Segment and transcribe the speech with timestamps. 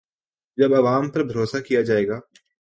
[0.57, 2.19] جب عوام پر بھروسہ کیا جائے گا۔